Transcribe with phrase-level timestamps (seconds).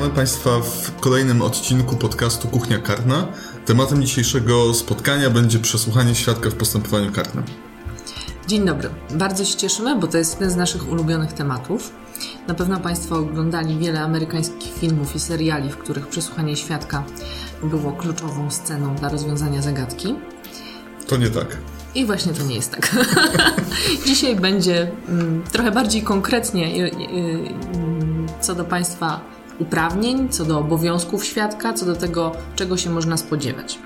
[0.00, 3.28] Witamy Państwa w kolejnym odcinku podcastu Kuchnia Karna.
[3.66, 7.44] Tematem dzisiejszego spotkania będzie przesłuchanie świadka w postępowaniu karnym.
[8.46, 8.90] Dzień dobry.
[9.10, 11.92] Bardzo się cieszymy, bo to jest jeden z naszych ulubionych tematów.
[12.48, 17.04] Na pewno Państwo oglądali wiele amerykańskich filmów i seriali, w których przesłuchanie świadka
[17.62, 20.14] było kluczową sceną dla rozwiązania zagadki.
[21.06, 21.56] To nie tak.
[21.94, 22.96] I właśnie to nie jest tak.
[24.06, 30.58] Dzisiaj będzie mm, trochę bardziej konkretnie y, y, y, co do Państwa uprawnień, co do
[30.58, 33.78] obowiązków świadka, co do tego, czego się można spodziewać.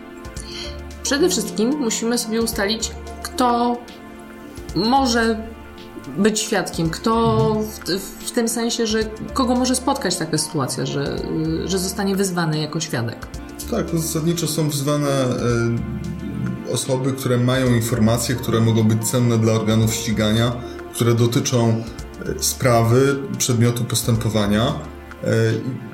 [1.03, 2.91] Przede wszystkim musimy sobie ustalić,
[3.23, 3.79] kto
[4.75, 5.55] może
[6.19, 7.55] być świadkiem, kto
[7.87, 7.91] w,
[8.27, 8.99] w tym sensie, że
[9.35, 11.17] kogo może spotkać taka sytuacja, że,
[11.65, 13.27] że zostanie wyzwany jako świadek.
[13.71, 19.53] Tak, to zasadniczo są wzwane e, osoby, które mają informacje, które mogą być cenne dla
[19.53, 20.53] organów ścigania,
[20.95, 24.75] które dotyczą e, sprawy, przedmiotu postępowania.
[25.25, 25.85] E,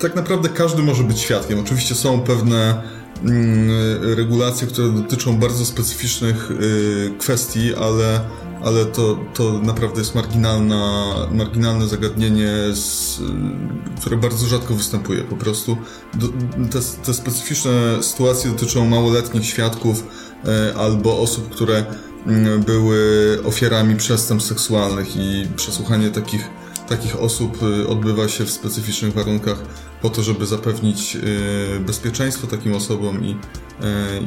[0.00, 1.60] Tak naprawdę każdy może być świadkiem.
[1.60, 2.82] Oczywiście są pewne
[3.24, 3.70] mm,
[4.16, 8.20] regulacje, które dotyczą bardzo specyficznych y, kwestii, ale,
[8.64, 15.22] ale to, to naprawdę jest marginalna, marginalne zagadnienie, z, y, które bardzo rzadko występuje.
[15.22, 15.76] Po prostu
[16.70, 20.04] te, te specyficzne sytuacje dotyczą małoletnich świadków
[20.72, 21.84] y, albo osób, które
[22.26, 22.98] mm, były
[23.44, 26.50] ofiarami przestępstw seksualnych i przesłuchanie takich
[26.88, 29.58] takich osób y, odbywa się w specyficznych warunkach
[30.02, 33.36] po to, żeby zapewnić y, bezpieczeństwo takim osobom i, y,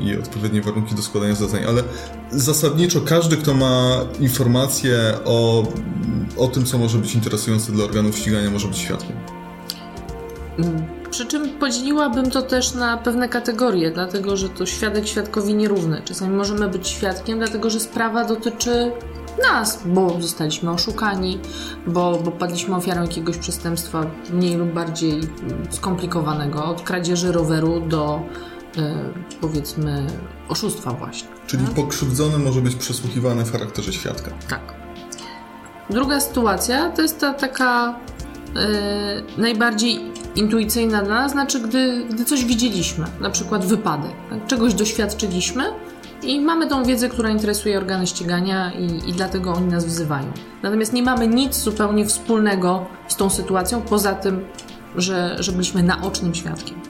[0.04, 1.64] i odpowiednie warunki do składania zeznań.
[1.68, 1.84] Ale
[2.32, 5.68] zasadniczo każdy, kto ma informacje o,
[6.38, 9.16] o tym, co może być interesujące dla organów ścigania, może być świadkiem.
[11.12, 16.02] Przy czym podzieliłabym to też na pewne kategorie, dlatego że to świadek świadkowi nierówny.
[16.06, 18.92] Czasami możemy być świadkiem, dlatego że sprawa dotyczy
[19.52, 21.40] nas, bo zostaliśmy oszukani,
[21.88, 25.28] bo, bo padliśmy ofiarą jakiegoś przestępstwa mniej lub bardziej mm,
[25.70, 28.22] skomplikowanego, od kradzieży roweru do
[28.78, 28.96] e,
[29.42, 30.08] powiedzmy
[30.50, 31.30] oszustwa właśnie.
[31.48, 34.32] Czyli pokrzywdzony może być przesłuchiwany w charakterze świadka.
[34.50, 34.74] Tak.
[35.90, 38.00] Druga sytuacja to jest ta taka
[38.56, 40.00] e, najbardziej
[40.36, 44.48] intuicyjna dla nas, znaczy gdy, gdy coś widzieliśmy, na przykład wypadek, tak?
[44.48, 45.64] czegoś doświadczyliśmy
[46.24, 50.32] i mamy tą wiedzę, która interesuje organy ścigania i, i dlatego oni nas wzywają.
[50.64, 54.46] Natomiast nie mamy nic zupełnie wspólnego z tą sytuacją, poza tym,
[54.96, 56.82] że, że byliśmy naocznym świadkiem.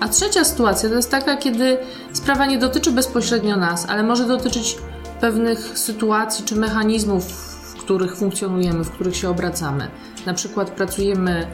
[0.00, 1.78] A trzecia sytuacja to jest taka, kiedy
[2.12, 4.78] sprawa nie dotyczy bezpośrednio nas, ale może dotyczyć
[5.20, 9.88] pewnych sytuacji czy mechanizmów, w których funkcjonujemy, w których się obracamy.
[10.26, 11.46] Na przykład pracujemy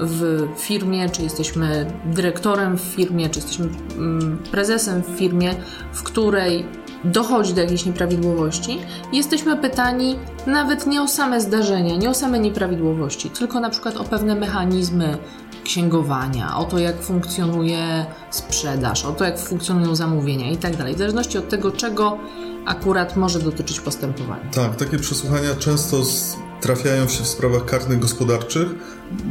[0.00, 5.54] w firmie, czy jesteśmy dyrektorem w firmie, czy jesteśmy mm, prezesem w firmie,
[5.92, 6.66] w której
[7.04, 8.78] dochodzi do jakiejś nieprawidłowości,
[9.12, 10.16] jesteśmy pytani
[10.46, 15.18] nawet nie o same zdarzenia, nie o same nieprawidłowości, tylko na przykład o pewne mechanizmy
[15.64, 20.94] księgowania, o to, jak funkcjonuje sprzedaż, o to, jak funkcjonują zamówienia i tak dalej.
[20.94, 22.18] W zależności od tego, czego
[22.66, 24.50] akurat może dotyczyć postępowania.
[24.52, 28.68] Tak, takie przesłuchania często z, trafiają się w sprawach karnych gospodarczych,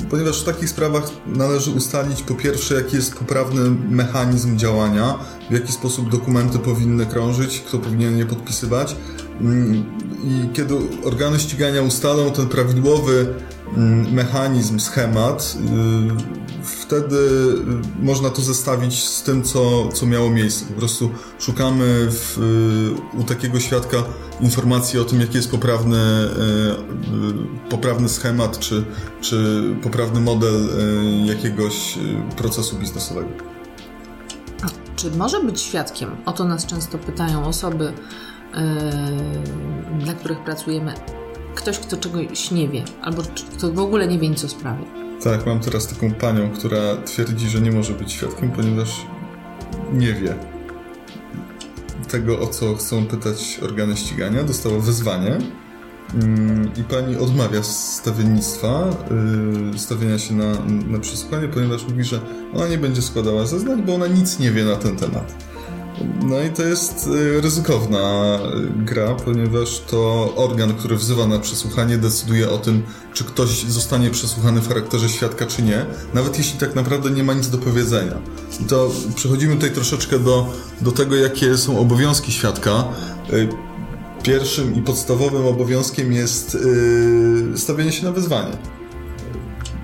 [0.09, 5.71] ponieważ w takich sprawach należy ustalić po pierwsze, jaki jest poprawny mechanizm działania, w jaki
[5.71, 8.95] sposób dokumenty powinny krążyć, kto powinien je podpisywać.
[10.23, 13.33] I kiedy organy ścigania ustalą ten prawidłowy
[13.77, 15.57] mm, mechanizm, schemat,
[16.61, 20.65] y, wtedy y, można to zestawić z tym, co, co miało miejsce.
[20.65, 22.37] Po prostu szukamy w,
[23.15, 23.97] y, u takiego świadka
[24.41, 25.99] informacji o tym, jaki jest poprawny,
[27.69, 28.85] poprawny schemat, czy,
[29.21, 30.69] czy poprawny model
[31.25, 31.99] jakiegoś
[32.37, 33.29] procesu biznesowego.
[34.95, 36.15] Czy może być świadkiem?
[36.25, 37.93] O to nas często pytają osoby,
[39.99, 40.93] dla których pracujemy.
[41.55, 43.23] Ktoś, kto czegoś nie wie, albo
[43.57, 44.85] kto w ogóle nie wie nic o sprawie.
[45.23, 49.05] Tak, mam teraz taką panią, która twierdzi, że nie może być świadkiem, ponieważ
[49.93, 50.35] nie wie
[52.07, 54.43] tego, o co chcą pytać organy ścigania.
[54.43, 55.37] Dostała wezwanie
[56.13, 58.89] mm, i pani odmawia stawiennictwa,
[59.71, 60.53] yy, stawienia się na,
[60.87, 62.19] na przesłuchanie, ponieważ mówi, że
[62.55, 65.46] ona nie będzie składała zeznań, bo ona nic nie wie na ten temat.
[66.25, 68.39] No i to jest y, ryzykowna
[68.79, 72.83] y, gra, ponieważ to organ, który wzywa na przesłuchanie, decyduje o tym,
[73.13, 77.33] czy ktoś zostanie przesłuchany w charakterze świadka, czy nie, nawet jeśli tak naprawdę nie ma
[77.33, 78.17] nic do powiedzenia.
[78.61, 82.83] I to przechodzimy tutaj troszeczkę do, do tego, jakie są obowiązki świadka.
[83.33, 83.49] Y,
[84.23, 86.57] pierwszym i podstawowym obowiązkiem jest
[87.55, 88.57] stawienie się na wyzwanie.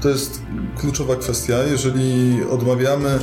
[0.01, 0.41] To jest
[0.77, 1.63] kluczowa kwestia.
[1.63, 3.19] Jeżeli odmawiamy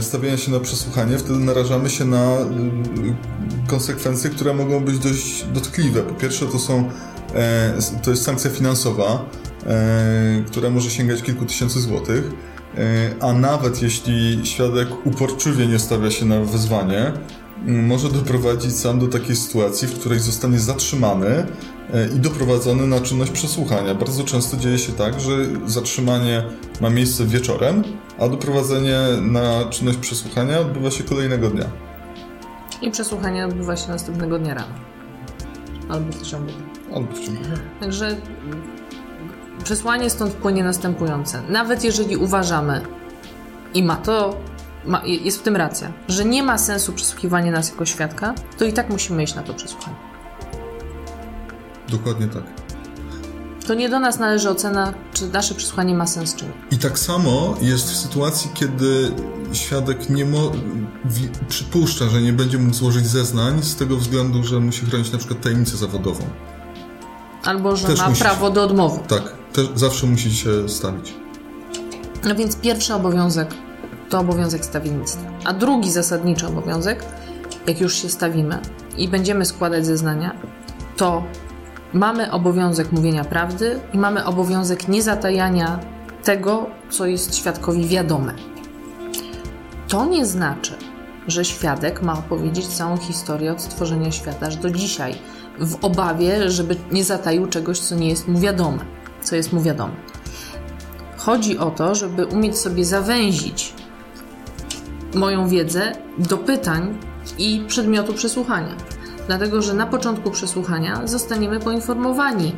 [0.00, 2.44] stawiania się na przesłuchanie, wtedy narażamy się na y,
[3.66, 6.02] konsekwencje, które mogą być dość dotkliwe.
[6.02, 6.90] Po pierwsze, to są
[7.34, 9.24] e, to jest sankcja finansowa,
[9.66, 12.24] e, która może sięgać kilku tysięcy złotych,
[12.78, 17.12] e, a nawet jeśli świadek uporczywie nie stawia się na wezwanie,
[17.66, 21.46] może doprowadzić sam do takiej sytuacji, w której zostanie zatrzymany
[22.16, 23.94] i doprowadzony na czynność przesłuchania.
[23.94, 25.32] Bardzo często dzieje się tak, że
[25.66, 26.44] zatrzymanie
[26.80, 27.84] ma miejsce wieczorem,
[28.18, 31.64] a doprowadzenie na czynność przesłuchania odbywa się kolejnego dnia.
[32.82, 34.74] I przesłuchanie odbywa się następnego dnia rano.
[35.88, 36.52] Albo w ciągu.
[36.94, 37.40] Albo w ciągu.
[37.80, 38.16] Także
[39.64, 41.42] przesłanie stąd płynie następujące.
[41.48, 42.80] Nawet jeżeli uważamy,
[43.74, 44.36] i ma to,
[44.86, 48.72] ma, jest w tym racja, że nie ma sensu przesłuchiwania nas jako świadka, to i
[48.72, 49.96] tak musimy iść na to przesłuchanie.
[51.88, 52.64] Dokładnie tak
[53.66, 56.50] to nie do nas należy ocena, czy nasze przesłuchanie ma sens, czy nie.
[56.70, 59.12] I tak samo jest w sytuacji, kiedy
[59.52, 60.52] świadek nie mo-
[61.48, 65.40] przypuszcza, że nie będzie mógł złożyć zeznań z tego względu, że musi chronić na przykład
[65.40, 66.24] tajemnicę zawodową.
[67.44, 68.22] Albo, że też ma musi...
[68.22, 69.00] prawo do odmowy.
[69.08, 71.14] Tak, też zawsze musi się stawić.
[72.24, 73.54] No więc pierwszy obowiązek
[74.14, 75.22] to obowiązek stawiennictwa.
[75.44, 77.04] A drugi zasadniczy obowiązek,
[77.66, 78.58] jak już się stawimy
[78.96, 80.34] i będziemy składać zeznania,
[80.96, 81.24] to
[81.92, 85.80] mamy obowiązek mówienia prawdy i mamy obowiązek niezatajania
[86.24, 88.34] tego, co jest świadkowi wiadome.
[89.88, 90.72] To nie znaczy,
[91.28, 95.14] że świadek ma opowiedzieć całą historię od stworzenia świata aż do dzisiaj,
[95.58, 98.78] w obawie, żeby nie zataił czegoś, co nie jest mu wiadome,
[99.22, 99.94] co jest mu wiadome.
[101.16, 103.74] Chodzi o to, żeby umieć sobie zawęzić
[105.14, 106.98] moją wiedzę do pytań
[107.38, 108.76] i przedmiotu przesłuchania
[109.26, 112.52] dlatego że na początku przesłuchania zostaniemy poinformowani,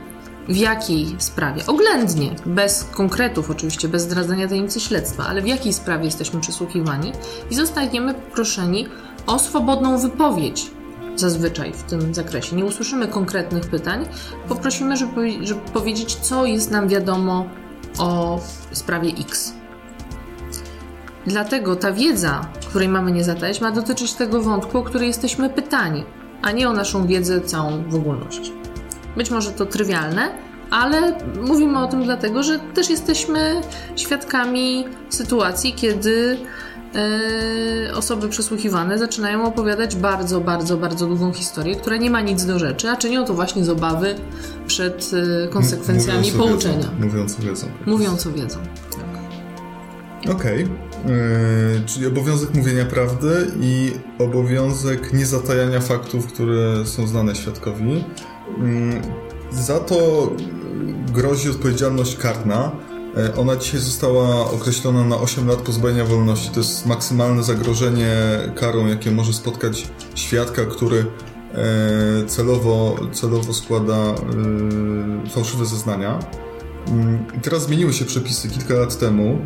[0.49, 6.05] w jakiej sprawie, oględnie, bez konkretów oczywiście, bez zdradzania tajemnicy śledztwa, ale w jakiej sprawie
[6.05, 7.13] jesteśmy przesłuchiwani
[7.51, 8.89] i zostaniemy poproszeni
[9.27, 10.71] o swobodną wypowiedź
[11.17, 12.57] zazwyczaj w tym zakresie.
[12.57, 14.07] Nie usłyszymy konkretnych pytań,
[14.49, 17.47] poprosimy, żeby, żeby powiedzieć, co jest nam wiadomo
[17.99, 18.41] o
[18.73, 19.56] sprawie X.
[21.27, 23.25] Dlatego ta wiedza, której mamy nie
[23.61, 26.05] ma dotyczyć tego wątku, o który jesteśmy pytani
[26.43, 28.53] a nie o naszą wiedzę całą w ogólności.
[29.17, 30.29] Być może to trywialne,
[30.71, 33.61] ale mówimy o tym dlatego, że też jesteśmy
[33.97, 36.39] świadkami sytuacji, kiedy
[36.95, 42.59] yy, osoby przesłuchiwane zaczynają opowiadać bardzo, bardzo, bardzo długą historię, która nie ma nic do
[42.59, 44.15] rzeczy, a czynią to właśnie z obawy
[44.67, 46.89] przed yy, konsekwencjami mówiąc pouczenia.
[47.01, 47.67] Mówiąc o wiedzą.
[47.87, 48.59] Mówiąc o wiedzą.
[50.25, 50.65] Okej.
[50.65, 50.87] Okay.
[51.07, 57.93] Yy, czyli obowiązek mówienia prawdy i obowiązek niezatajania faktów, które są znane świadkowi.
[57.93, 58.05] Yy,
[59.51, 60.31] za to
[61.13, 62.73] grozi odpowiedzialność karna.
[63.17, 66.51] Yy, ona dzisiaj została określona na 8 lat pozbawienia wolności.
[66.51, 68.17] To jest maksymalne zagrożenie
[68.55, 74.15] karą, jakie może spotkać świadka, który yy, celowo, celowo składa
[75.31, 76.19] fałszywe zeznania.
[77.35, 79.39] Yy, teraz zmieniły się przepisy kilka lat temu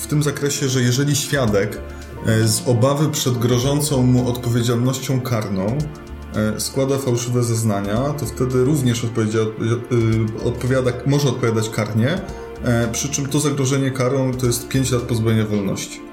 [0.00, 1.78] w tym zakresie, że jeżeli świadek
[2.26, 5.78] e, z obawy przed grożącą mu odpowiedzialnością karną
[6.34, 9.08] e, składa fałszywe zeznania, to wtedy również e,
[10.44, 12.20] odpowiada, może odpowiadać karnie,
[12.92, 16.11] przy czym to zagrożenie karą to jest 5 lat pozbawienia wolności.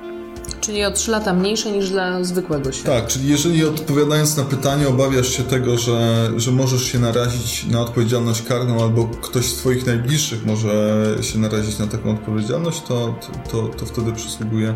[0.61, 3.01] Czyli o 3 lata mniejsze niż dla zwykłego świata.
[3.01, 7.81] Tak, czyli jeżeli odpowiadając na pytanie obawiasz się tego, że, że możesz się narazić na
[7.81, 13.19] odpowiedzialność karną albo ktoś z Twoich najbliższych może się narazić na taką odpowiedzialność, to,
[13.51, 14.75] to, to wtedy przysługuje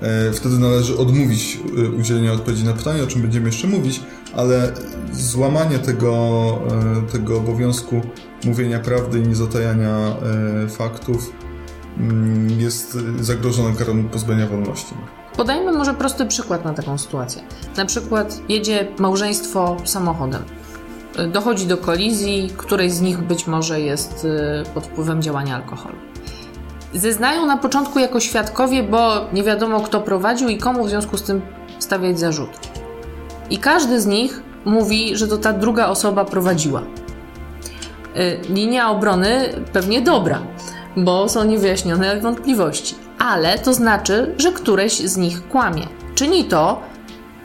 [0.00, 4.00] e, Wtedy należy odmówić e, udzielenia odpowiedzi na pytanie, o czym będziemy jeszcze mówić,
[4.34, 4.72] ale
[5.12, 6.12] złamanie tego,
[7.08, 8.00] e, tego obowiązku
[8.44, 10.16] mówienia prawdy i niezatajania
[10.68, 11.32] faktów
[11.98, 14.94] mm, jest zagrożone karą pozbawienia wolności.
[15.40, 17.42] Podajmy może prosty przykład na taką sytuację.
[17.76, 20.42] Na przykład jedzie małżeństwo samochodem.
[21.32, 25.94] Dochodzi do kolizji, której z nich być może jest y, pod wpływem działania alkoholu.
[26.94, 31.22] Zeznają na początku jako świadkowie, bo nie wiadomo kto prowadził i komu w związku z
[31.22, 31.42] tym
[31.78, 32.50] stawiać zarzut.
[33.50, 36.82] I każdy z nich mówi, że to ta druga osoba prowadziła.
[38.16, 40.42] Y, linia obrony pewnie dobra,
[40.96, 45.86] bo są niewyjaśnione wątpliwości, ale to znaczy, że któreś z nich kłamie.
[46.14, 46.80] Czyni to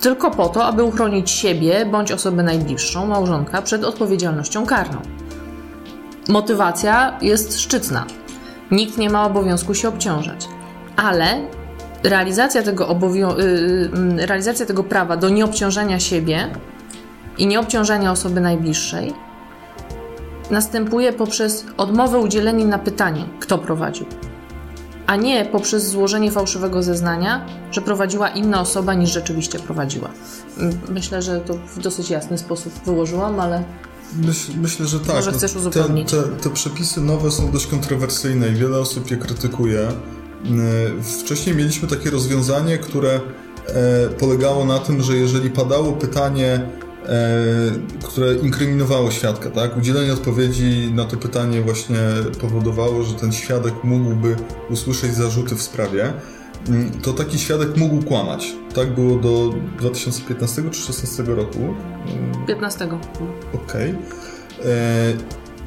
[0.01, 4.97] tylko po to, aby uchronić siebie bądź osobę najbliższą, małżonka, przed odpowiedzialnością karną.
[6.29, 8.05] Motywacja jest szczytna.
[8.71, 10.47] Nikt nie ma obowiązku się obciążać,
[10.95, 11.25] ale
[12.03, 16.47] realizacja tego, obowią- yy, realizacja tego prawa do nieobciążania siebie
[17.37, 19.13] i nieobciążania osoby najbliższej
[20.51, 24.05] następuje poprzez odmowę udzielenia na pytanie, kto prowadził,
[25.07, 30.09] a nie poprzez złożenie fałszywego zeznania, że prowadziła inna osoba niż rzeczywiście prowadziła.
[30.89, 33.63] Myślę, że to w dosyć jasny sposób wyłożyłam, ale
[34.15, 35.15] Myśl, myślę, że tak.
[35.15, 36.11] Może chcesz te, uzupełnić?
[36.11, 39.87] te, te przepisy nowe są dość kontrowersyjne i wiele osób je krytykuje.
[40.43, 43.19] Yy, Wcześniej mieliśmy takie rozwiązanie, które
[43.67, 46.67] e, polegało na tym, że jeżeli padało pytanie,
[48.03, 49.77] które inkryminowało świadka, tak?
[49.77, 51.99] Udzielenie odpowiedzi na to pytanie właśnie
[52.41, 54.35] powodowało, że ten świadek mógłby
[54.69, 56.13] usłyszeć zarzuty w sprawie,
[56.67, 58.53] mm, to taki świadek mógł kłamać.
[58.75, 61.59] Tak było do 2015 czy 2016 roku.
[61.59, 62.89] Yy, 15.
[63.53, 63.95] Okej.
[64.65, 65.13] E,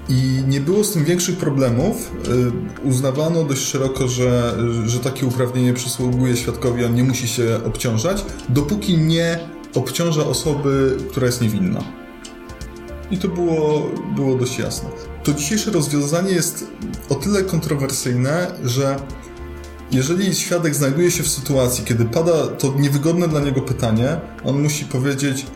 [0.09, 2.13] I nie było z tym większych problemów.
[2.85, 8.25] E, Uznawano dość szeroko, że, że takie uprawnienie przysługuje świadkowi, on nie musi się obciążać,
[8.49, 9.39] dopóki nie
[9.75, 11.85] obciąża osoby, która jest niewinna.
[13.11, 14.89] I to było, było dość jasne.
[15.25, 16.65] To dzisiejsze rozwiązanie jest
[17.09, 18.97] o tyle kontrowersyjne, że
[19.93, 24.85] jeżeli świadek znajduje się w sytuacji, kiedy pada to niewygodne dla niego pytanie, on musi
[24.85, 25.47] powiedzieć: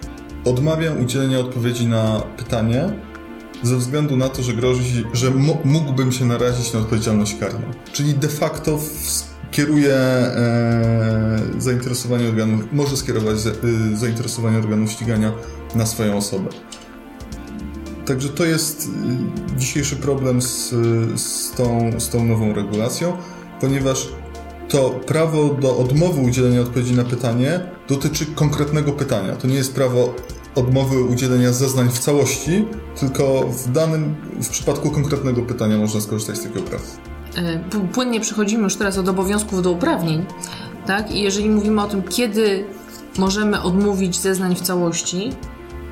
[0.45, 2.93] Odmawiam udzielenia odpowiedzi na pytanie
[3.63, 5.31] ze względu na to, że grozi, że
[5.65, 7.61] mógłbym się narazić na odpowiedzialność karną.
[7.93, 15.33] Czyli de facto w- kieruje e, zainteresowanie organów, może skierować y, zainteresowanie organów ścigania
[15.75, 16.49] na swoją osobę.
[18.07, 18.89] Także to jest
[19.57, 20.71] y, dzisiejszy problem z,
[21.21, 23.17] z, tą, z tą nową regulacją,
[23.61, 24.09] ponieważ
[24.69, 29.37] to prawo do odmowy udzielenia odpowiedzi na pytanie dotyczy konkretnego pytania.
[29.37, 30.15] To nie jest prawo
[30.55, 32.65] odmowy udzielenia zeznań w całości,
[33.01, 37.12] tylko w danym, w przypadku konkretnego pytania można skorzystać z takiego prawa.
[37.37, 37.59] E,
[37.93, 40.27] Płynnie przechodzimy już teraz od obowiązków do uprawnień,
[40.87, 41.11] tak?
[41.11, 42.65] I jeżeli mówimy o tym, kiedy
[43.19, 45.33] możemy odmówić zeznań w całości,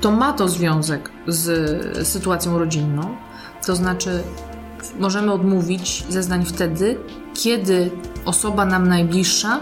[0.01, 3.17] to ma to związek z sytuacją rodzinną.
[3.67, 4.23] To znaczy,
[4.99, 6.99] możemy odmówić zeznań wtedy,
[7.35, 7.91] kiedy
[8.25, 9.61] osoba nam najbliższa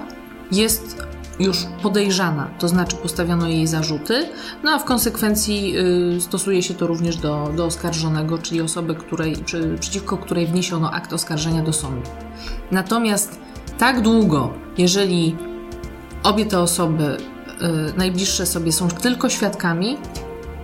[0.53, 1.08] jest
[1.39, 4.29] już podejrzana, to znaczy postawiono jej zarzuty,
[4.63, 5.75] no a w konsekwencji
[6.17, 10.91] y, stosuje się to również do, do oskarżonego, czyli osoby, której, przy, przeciwko której wniesiono
[10.91, 12.11] akt oskarżenia do sądu.
[12.71, 13.41] Natomiast
[13.79, 15.37] tak długo, jeżeli
[16.23, 17.17] obie te osoby
[17.93, 19.97] y, najbliższe sobie są tylko świadkami,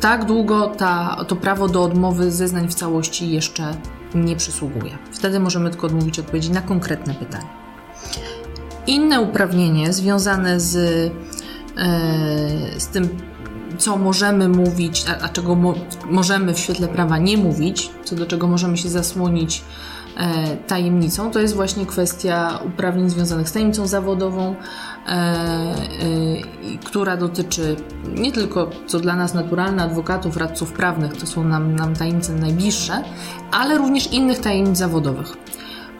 [0.01, 3.75] tak długo ta, to prawo do odmowy zeznań w całości jeszcze
[4.15, 4.99] nie przysługuje.
[5.13, 7.64] Wtedy możemy tylko odmówić odpowiedzi na konkretne pytanie.
[8.87, 10.77] Inne uprawnienie związane z,
[11.77, 13.09] e, z tym,
[13.79, 15.75] co możemy mówić, a, a czego mo,
[16.11, 19.63] możemy w świetle prawa nie mówić, co do czego możemy się zasłonić
[20.17, 24.55] e, tajemnicą, to jest właśnie kwestia uprawnień związanych z tajemnicą zawodową,
[25.07, 25.35] e,
[26.85, 27.77] która dotyczy
[28.15, 33.03] nie tylko, co dla nas naturalne, adwokatów, radców prawnych, to są nam, nam tajemnice najbliższe,
[33.53, 35.37] ale również innych tajemnic zawodowych.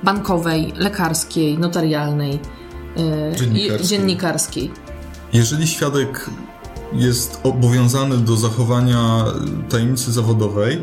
[0.03, 2.39] Bankowej, lekarskiej, notarialnej,
[3.37, 3.85] Dziennikarskiej.
[3.85, 4.71] i dziennikarskiej.
[5.33, 6.31] Jeżeli świadek
[6.93, 9.25] jest obowiązany do zachowania
[9.71, 10.83] tajemnicy zawodowej,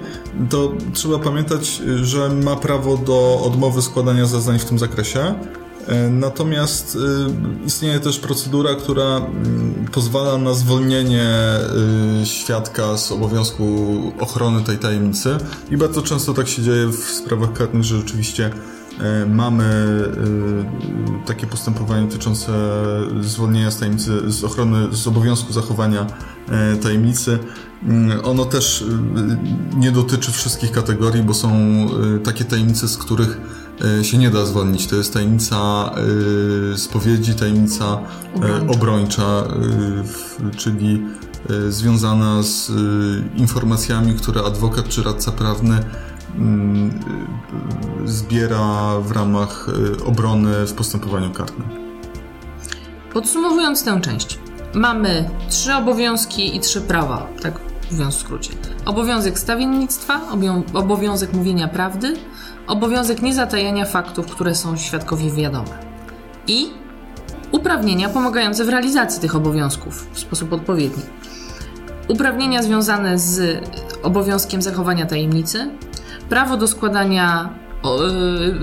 [0.50, 5.36] to trzeba pamiętać, że ma prawo do odmowy składania zeznań w tym zakresie.
[5.88, 11.30] E, Natomiast y, istnieje też procedura, która mm, pozwala na zwolnienie
[12.24, 13.64] świadka z obowiązku
[14.20, 15.38] ochrony tej tajemnicy
[15.72, 18.81] i bardzo często tak się dzieje w sprawach karnych, że rzeczywiście e,
[19.30, 19.64] mamy
[21.24, 22.52] y, takie postępowanie dotyczące
[23.22, 26.08] zwolnienia z tajemnicy, z ochrony, z obowiązku zachowania
[26.50, 27.40] e, tajemnicy.
[27.84, 28.86] Mm, Ono też
[29.76, 31.52] nie dotyczy wszystkich kategorii, bo są
[32.24, 33.38] takie tajemnice, z których
[34.02, 34.88] się nie da zwolnić.
[34.88, 35.92] To jest tajemnica
[36.76, 38.00] spowiedzi, tajemnica
[38.68, 39.44] Obrończa.
[40.58, 41.04] czyli
[41.70, 42.72] związana z
[43.36, 45.84] informacjami, które adwokat czy radca prawny
[48.06, 49.68] zbiera w ramach
[50.00, 51.68] y, obrony w postępowaniu karnym.
[53.14, 54.40] Podsumowując tę część,
[54.74, 57.54] mamy trzy obowiązki i trzy prawa, tak
[57.92, 58.52] mówiąc w skrócie.
[58.86, 62.14] Obowiązek stawiennictwa, obowią- obowiązek mówienia prawdy,
[62.68, 65.70] obowiązek niezatajania faktów, które są świadkowi wiadome.
[66.48, 66.68] I
[67.52, 71.04] uprawnienia pomagające w realizacji tych obowiązków w sposób odpowiedni.
[72.08, 73.64] uprawnienia związane z
[74.04, 75.72] obowiązkiem zachowania tajemnicy,
[76.32, 77.50] prawo do składania,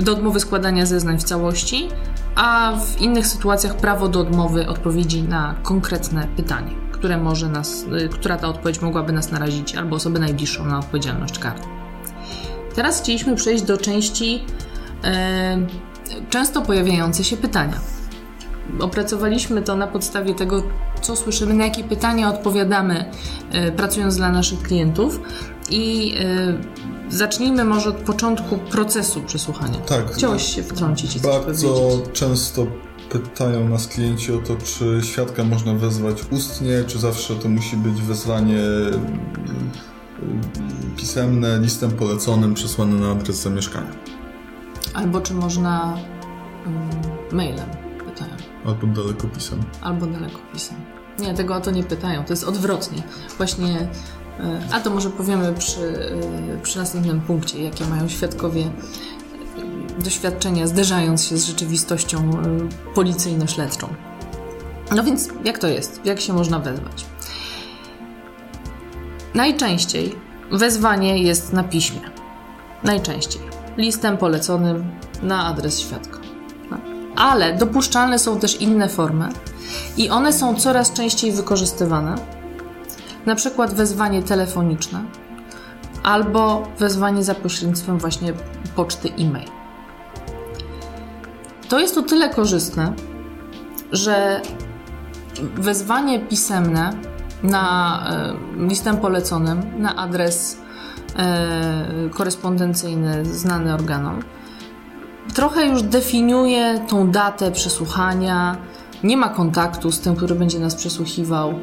[0.00, 1.88] y, do odmowy składania zeznań w całości,
[2.34, 8.08] a w innych sytuacjach prawo do odmowy odpowiedzi na konkretne pytanie, które może nas, y,
[8.08, 11.66] która ta odpowiedź mogłaby nas narazić albo osobę najbliższą na odpowiedzialność karną.
[12.74, 14.44] Teraz chcieliśmy przejść do części
[15.04, 15.66] e,
[16.30, 17.80] często pojawiające się pytania.
[18.80, 20.62] Opracowaliśmy to na podstawie tego,
[21.00, 23.04] co słyszymy, na jakie pytania odpowiadamy,
[23.52, 25.20] e, pracując dla naszych klientów.
[25.70, 26.60] I e,
[27.08, 29.78] zacznijmy może od początku procesu przesłuchania.
[29.78, 30.12] Tak.
[30.12, 32.66] Chciałeś się wtrącić i Bardzo często
[33.08, 38.02] pytają nas klienci o to, czy świadka można wezwać ustnie, czy zawsze to musi być
[38.02, 39.20] wezwanie mm,
[40.22, 40.40] mm,
[40.96, 43.90] pisemne, listem poleconym, przesłane na adres zamieszkania.
[44.94, 45.98] Albo czy można
[46.66, 46.88] mm,
[47.32, 47.68] mailem,
[48.06, 48.32] pytają.
[48.64, 49.60] Albo dalekopisem.
[49.80, 50.76] Albo dalekopisem.
[51.18, 53.02] Nie, tego o to nie pytają, to jest odwrotnie.
[53.36, 53.88] Właśnie, y,
[54.72, 61.24] a to może powiemy przy, y, przy następnym punkcie, jakie mają świadkowie y, doświadczenia, zderzając
[61.24, 62.30] się z rzeczywistością
[62.94, 63.88] policyjno-śledczą.
[64.96, 66.00] No więc, jak to jest?
[66.04, 67.04] Jak się można wezwać?
[69.34, 70.14] Najczęściej
[70.52, 72.00] wezwanie jest na piśmie.
[72.84, 73.42] Najczęściej.
[73.76, 74.90] Listem poleconym
[75.22, 76.18] na adres świadka.
[76.70, 76.76] No.
[77.16, 79.28] Ale dopuszczalne są też inne formy
[79.96, 82.37] i one są coraz częściej wykorzystywane.
[83.28, 85.04] Na przykład wezwanie telefoniczne
[86.02, 88.32] albo wezwanie za pośrednictwem właśnie
[88.76, 89.48] poczty e-mail.
[91.68, 92.92] To jest o tyle korzystne,
[93.92, 94.40] że
[95.54, 96.90] wezwanie pisemne
[97.42, 100.58] na e, listem poleconym na adres
[101.16, 104.22] e, korespondencyjny znany organom
[105.34, 108.56] trochę już definiuje tą datę przesłuchania.
[109.04, 111.54] Nie ma kontaktu z tym, który będzie nas przesłuchiwał.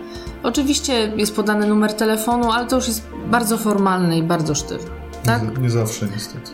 [0.44, 4.90] Oczywiście jest podany numer telefonu, ale to już jest bardzo formalne i bardzo sztywne.
[5.24, 5.58] Tak?
[5.58, 6.52] Nie, nie zawsze niestety.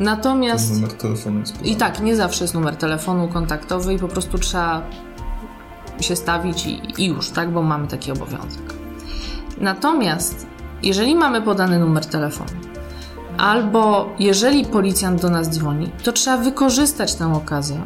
[0.00, 0.68] Natomiast.
[0.68, 1.70] Ten numer telefonu jest podany.
[1.70, 4.82] I tak, nie zawsze jest numer telefonu kontaktowy i po prostu trzeba
[6.00, 8.74] się stawić i, i już, tak, bo mamy taki obowiązek.
[9.60, 10.46] Natomiast
[10.82, 12.50] jeżeli mamy podany numer telefonu,
[13.38, 17.80] albo jeżeli policjant do nas dzwoni, to trzeba wykorzystać tę okazję.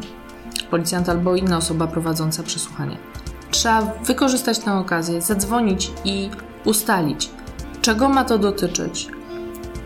[0.70, 2.96] Policjant albo inna osoba prowadząca przesłuchanie.
[3.54, 6.30] Trzeba wykorzystać tę okazję, zadzwonić i
[6.64, 7.30] ustalić,
[7.82, 9.08] czego ma to dotyczyć,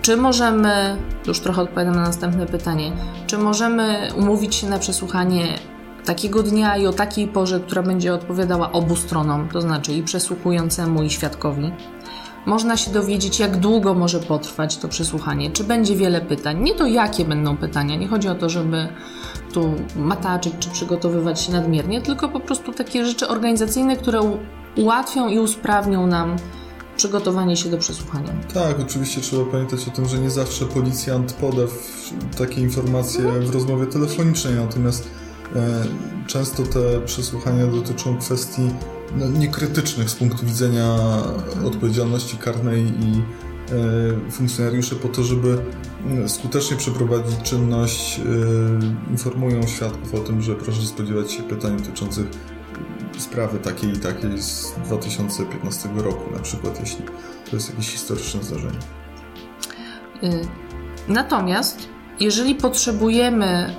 [0.02, 2.92] czy możemy, już trochę odpowiadam na następne pytanie,
[3.26, 5.58] czy możemy umówić się na przesłuchanie
[6.04, 11.02] takiego dnia i o takiej porze, która będzie odpowiadała obu stronom, to znaczy i przesłuchującemu,
[11.02, 11.72] i świadkowi?
[12.48, 16.62] Można się dowiedzieć, jak długo może potrwać to przesłuchanie, czy będzie wiele pytań.
[16.62, 18.88] Nie to, jakie będą pytania, nie chodzi o to, żeby
[19.52, 24.20] tu mataczyć czy przygotowywać się nadmiernie, tylko po prostu takie rzeczy organizacyjne, które
[24.76, 26.36] ułatwią i usprawnią nam
[26.96, 28.32] przygotowanie się do przesłuchania.
[28.54, 31.62] Tak, oczywiście trzeba pamiętać o tym, że nie zawsze policjant poda
[32.38, 35.08] takie informacje w rozmowie telefonicznej, natomiast
[35.56, 35.84] e,
[36.26, 38.70] często te przesłuchania dotyczą kwestii
[39.16, 40.96] no, niekrytycznych z punktu widzenia
[41.64, 43.22] odpowiedzialności karnej i
[44.26, 45.58] e, funkcjonariusze po to, żeby
[46.26, 48.22] skutecznie przeprowadzić czynność, e,
[49.10, 52.26] informują świadków o tym, że proszę spodziewać się pytań dotyczących
[53.18, 57.04] sprawy takiej i takiej z 2015 roku, na przykład, jeśli
[57.50, 58.78] to jest jakieś historyczne zdarzenie.
[60.22, 60.48] Y,
[61.08, 61.88] Natomiast
[62.20, 63.74] jeżeli potrzebujemy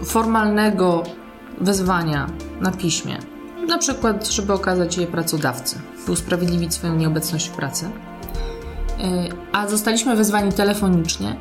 [0.00, 1.02] y, formalnego
[1.60, 2.26] wezwania
[2.60, 3.18] na piśmie,
[3.68, 7.90] na przykład, żeby okazać je pracodawcy i usprawiedliwić swoją nieobecność w pracy, y,
[9.52, 11.36] a zostaliśmy wezwani telefonicznie,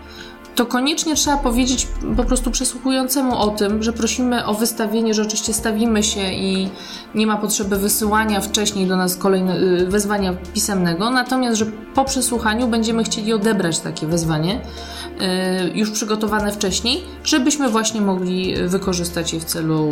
[0.56, 1.88] to koniecznie trzeba powiedzieć
[2.18, 6.70] po prostu przesłuchującemu o tym, że prosimy o wystawienie, że oczywiście stawimy się i
[7.16, 12.68] nie ma potrzeby wysyłania wcześniej do nas kolejne, y, wezwania pisemnego, natomiast, że po przesłuchaniu
[12.68, 19.46] będziemy chcieli odebrać takie wezwanie, y, już przygotowane wcześniej, żebyśmy właśnie mogli wykorzystać je w
[19.46, 19.90] celu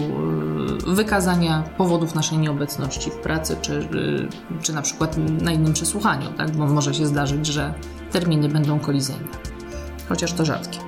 [0.88, 3.88] y, wykazania powodów naszej nieobecności w pracy, czy,
[4.62, 6.52] czy na przykład na innym przesłuchaniu, tak?
[6.52, 7.74] bo może się zdarzyć, że
[8.12, 9.59] terminy będą kolizyjne
[10.10, 10.80] chociaż to rzadkie.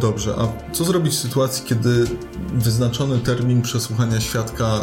[0.00, 2.04] Dobrze, a co zrobić w sytuacji, kiedy
[2.54, 4.80] wyznaczony termin przesłuchania świadka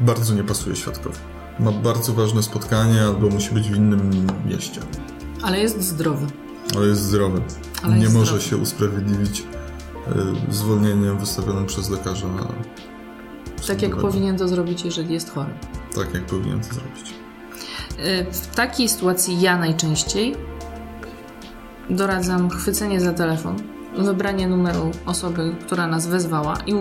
[0.00, 1.16] bardzo nie pasuje świadkowi?
[1.60, 4.80] Ma bardzo ważne spotkanie albo musi być w innym mieście,
[5.42, 6.26] Ale jest zdrowy.
[6.76, 7.42] ale jest zdrowy.
[7.82, 8.44] Ale nie jest może zdrowy.
[8.44, 12.26] się usprawiedliwić y, zwolnieniem wystawionym przez lekarza.
[13.66, 15.50] Tak jak powinien to zrobić, jeżeli jest chory.
[15.94, 17.14] Tak jak powinien to zrobić.
[17.98, 20.36] Y, W takiej sytuacji ja najczęściej
[21.90, 23.56] doradzam chwycenie za telefon,
[23.98, 26.74] wybranie numeru osoby, która nas wezwała i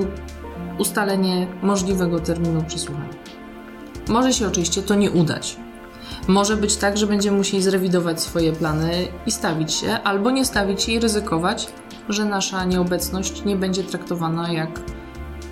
[0.77, 3.13] ustalenie możliwego terminu przesłuchania.
[4.09, 5.57] Może się oczywiście to nie udać,
[6.27, 10.83] Może być tak, że będziemy musieli zrewidować swoje plany i stawić się, albo nie stawić
[10.83, 11.67] się i ryzykować,
[12.09, 14.81] że nasza nieobecność nie będzie traktowana jak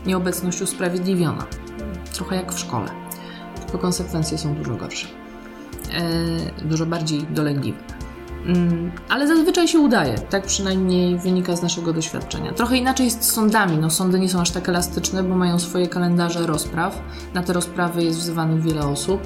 [0.05, 1.45] nieobecność usprawiedliwiona.
[2.13, 2.89] Trochę jak w szkole.
[3.61, 5.07] Tylko konsekwencje są dużo gorsze.
[5.91, 7.96] E, dużo bardziej dolegliwe.
[8.45, 12.53] Mm, ale zazwyczaj się udaje, tak przynajmniej wynika z naszego doświadczenia.
[12.53, 13.77] Trochę inaczej jest z sądami.
[13.77, 17.01] No, sądy nie są aż tak elastyczne, bo mają swoje kalendarze rozpraw.
[17.33, 19.21] Na te rozprawy jest wzywanych wiele osób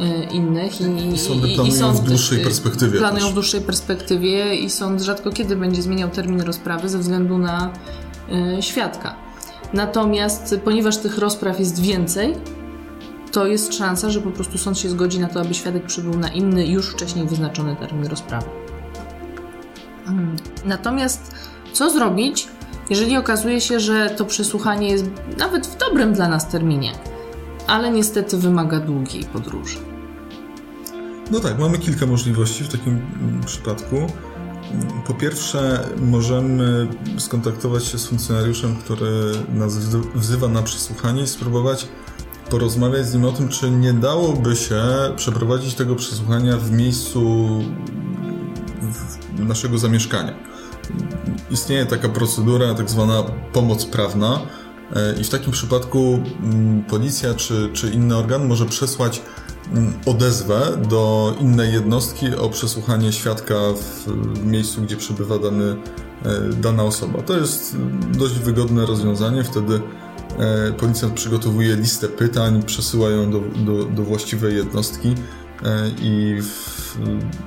[0.00, 0.80] y, innych.
[0.80, 3.30] I, I sądy planują i sąd, w dłuższej y, perspektywie Planują też.
[3.30, 7.72] w dłuższej perspektywie i sąd rzadko kiedy będzie zmieniał termin rozprawy ze względu na
[8.58, 9.14] y, świadka.
[9.72, 12.34] Natomiast ponieważ tych rozpraw jest więcej,
[13.32, 16.28] to jest szansa, że po prostu sąd się zgodzi na to, aby świadek przybył na
[16.28, 18.46] inny, już wcześniej wyznaczony termin rozprawy.
[20.06, 20.36] Mm.
[20.64, 21.34] Natomiast
[21.72, 22.48] co zrobić,
[22.90, 25.04] jeżeli okazuje się, że to przesłuchanie jest
[25.38, 26.92] nawet w dobrym dla nas terminie,
[27.66, 29.78] ale niestety wymaga długiej podróży?
[31.30, 33.96] No tak, mamy kilka możliwości w takim mm, przypadku.
[35.06, 36.88] Po pierwsze, możemy
[37.18, 41.88] skontaktować się z funkcjonariuszem, który nas wzy- wzywa na przesłuchanie i spróbować
[42.50, 44.82] porozmawiać z nim o tym, czy nie dałoby się
[45.16, 47.48] przeprowadzić tego przesłuchania w miejscu
[49.38, 50.34] naszego zamieszkania.
[51.50, 54.40] Istnieje taka procedura, tak zwana pomoc prawna,
[54.96, 59.22] e, i w takim przypadku mm, policja czy, czy inny organ może przesłać
[59.72, 64.06] mm, odezwę do innej jednostki o przesłuchanie świadka w
[64.46, 65.76] miejscu, gdzie przebywa dany,
[66.24, 67.22] e, dana osoba.
[67.22, 69.44] To jest mm, dość wygodne rozwiązanie.
[69.44, 69.80] Wtedy
[70.78, 75.14] policjant przygotowuje listę pytań, przesyła ją do, do, do właściwej jednostki
[75.64, 76.98] e, i w,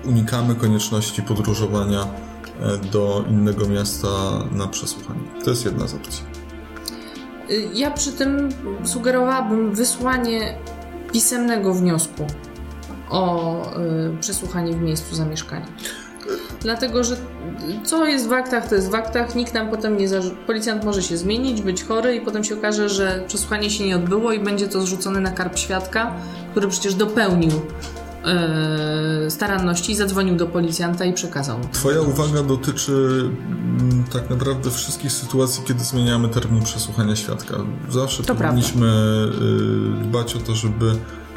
[0.05, 2.01] unikamy konieczności podróżowania
[2.61, 4.07] e, do innego miasta
[4.51, 5.19] na przesłuchanie.
[5.43, 6.23] To jest jedna z opcji.
[7.51, 8.49] Y, Ja przy tym
[8.83, 10.57] sugerowałabym wysłanie
[11.13, 12.27] pisemnego wniosku
[13.09, 15.65] o y, przesłuchanie w miejscu zamieszkania.
[16.63, 17.15] Dlatego, że
[17.85, 19.35] co jest w aktach, to jest w aktach.
[19.35, 22.89] Nikt nam potem nie zarzu- Policjant może się zmienić, być chory i potem się okaże,
[22.89, 26.13] że przesłuchanie się nie odbyło i będzie to zrzucone na karp świadka,
[26.51, 27.49] który przecież dopełnił
[29.27, 31.59] y, staranności, zadzwonił do policjanta i przekazał.
[31.71, 37.55] Twoja uwaga dotyczy mm, tak naprawdę wszystkich sytuacji, kiedy zmieniamy termin przesłuchania świadka.
[37.89, 38.87] Zawsze To powinniśmy
[40.01, 40.85] y, dbać o to, żeby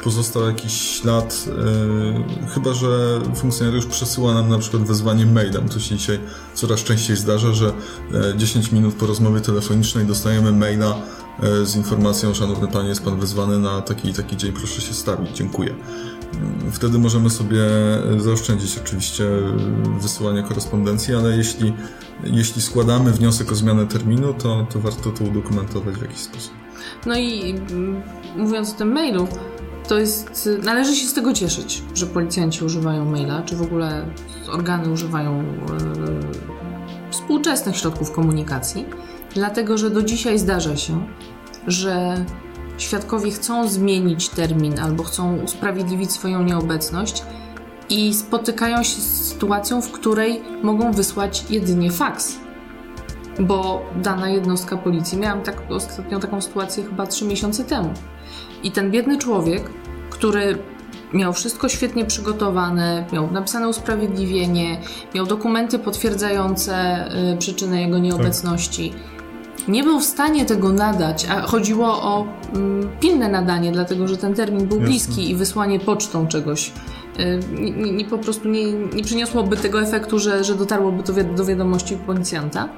[0.07, 1.45] pozostał jakiś ślad,
[2.47, 5.69] y, chyba że funkcjonariusz przesyła nam na przykład wezwanie mailem.
[5.69, 6.19] To się dzisiaj
[6.53, 7.73] coraz częściej zdarza, że
[8.33, 10.95] e, 10 minut po rozmowie telefonicznej dostajemy maila
[11.43, 15.29] e, z informacją, szanowny panie, jest pan wezwany na taki taki dzień, proszę się stawić,
[15.37, 15.75] dziękuję.
[16.33, 17.63] Mm, Wtedy możemy sobie
[18.17, 19.25] zaoszczędzić oczywiście
[20.01, 21.73] wysyłanie korespondencji, ale jeśli,
[22.23, 26.53] jeśli składamy wniosek o zmianę terminu, to, to warto to udokumentować w jakiś sposób.
[27.05, 28.01] No i mm,
[28.37, 29.27] mówiąc o tym mailu,
[29.87, 34.05] to jest, należy się z tego cieszyć, że policjanci używają maila, czy w ogóle
[34.51, 35.43] organy używają e,
[37.11, 38.85] współczesnych środków komunikacji,
[39.33, 41.05] dlatego że do dzisiaj zdarza się,
[41.67, 42.25] że
[42.77, 47.23] świadkowie chcą zmienić termin albo chcą usprawiedliwić swoją nieobecność
[47.89, 52.47] i spotykają się z sytuacją, w której mogą wysłać jedynie faks
[53.39, 57.93] bo dana jednostka policji, miałam tak, ostatnio taką sytuację chyba trzy miesiące temu.
[58.63, 59.63] I ten biedny człowiek,
[60.09, 60.57] który
[61.13, 64.77] miał wszystko świetnie przygotowane, miał napisane usprawiedliwienie,
[65.15, 68.93] miał dokumenty potwierdzające y, przyczynę jego nieobecności.
[69.67, 74.33] Nie był w stanie tego nadać, a chodziło o mm, pilne nadanie, dlatego że ten
[74.33, 74.87] termin był Jasne.
[74.89, 76.71] bliski i wysłanie pocztą czegoś
[77.19, 81.13] y, nie, nie, nie po prostu nie, nie przyniosłoby tego efektu, że, że dotarłoby to
[81.13, 82.69] wi- do wiadomości policjanta.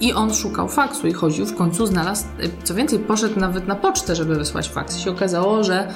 [0.00, 3.74] I on szukał faksu i chodził, w końcu znalazł, y, co więcej, poszedł nawet na
[3.74, 4.98] pocztę, żeby wysłać faks.
[4.98, 5.88] I się okazało, że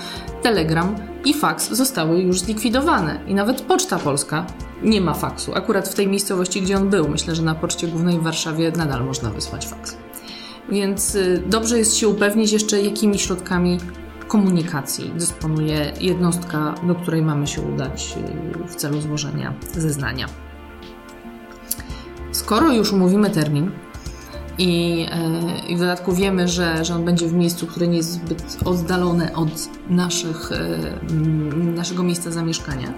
[0.43, 3.21] telegram i faks zostały już zlikwidowane.
[3.27, 4.47] I nawet Poczta Polska
[4.83, 5.55] nie ma faksu.
[5.55, 7.09] Akurat w tej miejscowości, gdzie on był.
[7.09, 9.97] Myślę, że na Poczcie Głównej w Warszawie nadal można wysłać faks.
[10.71, 13.79] Więc y, dobrze jest się upewnić jeszcze, jakimi środkami
[14.29, 18.17] komunikacji dysponuje jednostka, do której mamy się udać
[18.65, 20.27] y, w celu złożenia zeznania.
[22.33, 23.71] Skoro już umówimy termin
[24.61, 28.12] i, e, i w dodatku wiemy, że, że on będzie w miejscu, które nie jest
[28.12, 31.14] zbyt oddalone od naszych, e,
[31.55, 32.92] naszego miejsca zamieszkania,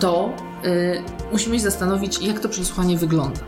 [0.00, 0.32] to
[0.64, 0.70] e,
[1.32, 3.40] musimy się zastanowić, jak to przesłuchanie wygląda.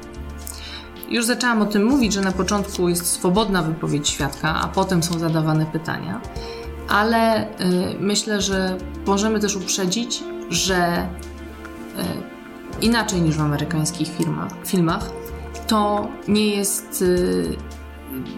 [1.08, 5.18] Już zaczęłam o tym mówić, że na początku jest swobodna wypowiedź świadka, a potem są
[5.18, 6.20] zadawane pytania,
[6.88, 7.46] ale
[8.00, 8.76] myślę, że
[9.06, 11.08] możemy też uprzedzić, że
[12.82, 15.10] inaczej niż w amerykańskich filmach, filmach
[15.66, 17.56] to nie jest y,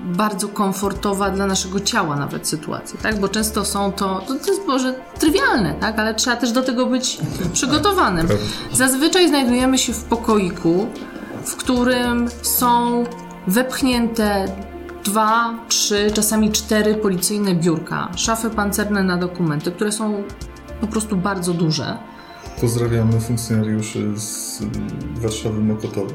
[0.05, 3.21] bardzo komfortowa dla naszego ciała nawet sytuacja, tak?
[3.21, 5.99] Bo często są to, to, to jest może trywialne, tak?
[5.99, 7.19] Ale trzeba też do tego być
[7.53, 8.29] przygotowanym.
[8.73, 10.87] Zazwyczaj znajdujemy się w pokoiku,
[11.45, 13.05] w którym są
[13.47, 14.47] wepchnięte
[15.05, 20.23] dwa, trzy, czasami cztery policyjne biurka, szafy pancerne na dokumenty, które są
[20.81, 21.99] po prostu bardzo duże.
[22.61, 24.61] Pozdrawiamy funkcjonariuszy z
[25.15, 26.15] Warszawy Mokotowa.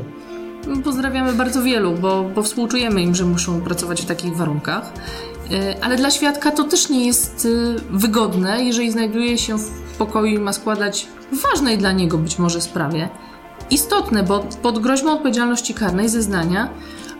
[0.83, 4.93] Pozdrawiamy bardzo wielu, bo, bo współczujemy im, że muszą pracować w takich warunkach.
[5.51, 10.35] E, ale dla świadka to też nie jest e, wygodne, jeżeli znajduje się w pokoju
[10.35, 11.07] i ma składać
[11.51, 13.09] ważnej dla niego być może sprawie.
[13.69, 16.69] Istotne, bo pod groźbą odpowiedzialności karnej zeznania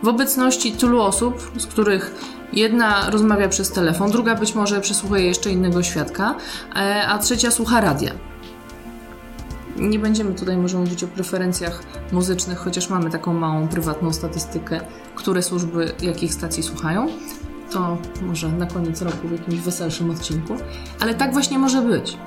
[0.02, 2.14] w obecności tylu osób, z których
[2.52, 6.34] jedna rozmawia przez telefon, druga być może przesłuchuje jeszcze innego świadka,
[6.76, 8.31] e, a trzecia słucha radia.
[9.76, 11.82] Nie będziemy tutaj może mówić o preferencjach
[12.12, 14.80] muzycznych, chociaż mamy taką małą prywatną statystykę,
[15.14, 17.08] które służby jakich stacji słuchają.
[17.72, 20.56] To może na koniec roku w jakimś weselszym odcinku.
[21.00, 22.18] Ale tak właśnie może być.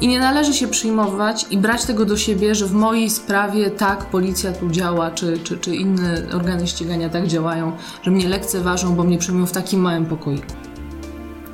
[0.00, 4.04] I nie należy się przyjmować i brać tego do siebie, że w mojej sprawie tak
[4.04, 9.04] policja tu działa, czy, czy, czy inne organy ścigania tak działają, że mnie lekceważą, bo
[9.04, 10.46] mnie przyjmują w takim małym pokoiku.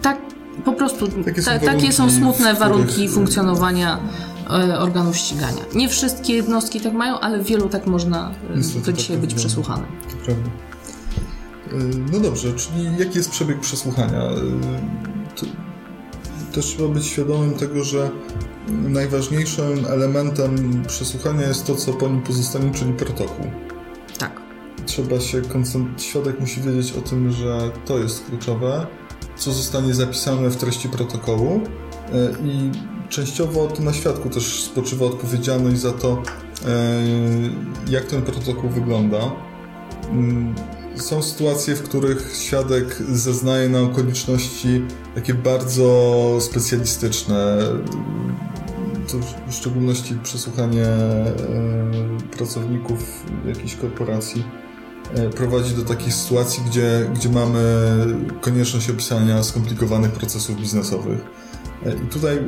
[0.02, 0.18] Tak,
[0.64, 3.98] po prostu Takie są ta, takie są smutne warunki funkcjonowania
[4.78, 5.62] organów ścigania.
[5.74, 9.16] Nie wszystkie jednostki tak mają, ale w wielu tak można e, Niestety do tak dzisiaj
[9.16, 9.86] to być przesłuchanym.
[10.10, 10.50] To prawda.
[11.72, 14.22] Y, No dobrze, czyli jaki jest przebieg przesłuchania?
[16.52, 18.10] Też trzeba być świadomym tego, że
[18.68, 23.46] najważniejszym elementem przesłuchania jest to, co po nim pozostanie, czyli protokół.
[24.18, 24.40] Tak.
[24.86, 28.86] Trzeba się koncentrować, świadek musi wiedzieć o tym, że to jest kluczowe,
[29.36, 31.60] co zostanie zapisane w treści protokołu
[32.44, 32.70] i
[33.08, 36.22] częściowo to na świadku też spoczywa odpowiedzialność za to,
[37.88, 39.18] y, jak ten protokół wygląda.
[40.10, 40.54] Mm,
[40.96, 44.82] Są sytuacje, w których świadek zeznaje na okoliczności
[45.14, 47.58] takie bardzo specjalistyczne.
[49.12, 49.18] To
[49.48, 51.32] w szczególności przesłuchanie e,
[52.36, 54.44] pracowników jakiejś korporacji
[55.14, 57.60] e, prowadzi do takich sytuacji, gdzie, gdzie mamy
[58.40, 61.20] konieczność opisania skomplikowanych procesów biznesowych.
[61.86, 62.38] E, I tutaj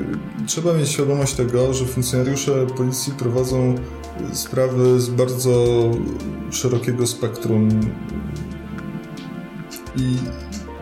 [0.46, 3.74] trzeba mieć świadomość tego, że funkcjonariusze policji prowadzą
[4.32, 5.84] sprawy z bardzo
[6.50, 7.68] szerokiego spektrum
[9.96, 10.16] i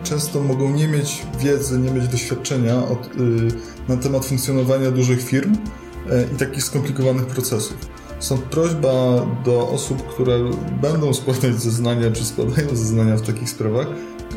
[0.03, 3.47] często mogą nie mieć wiedzy, nie mieć doświadczenia od, y,
[3.87, 7.77] na temat funkcjonowania dużych firm y, i takich skomplikowanych procesów.
[8.19, 10.39] Stąd prośba do osób, które
[10.81, 13.87] będą składać zeznania, czy składają zeznania w takich sprawach,